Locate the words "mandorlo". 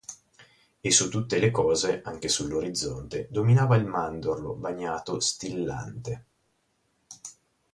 3.85-4.55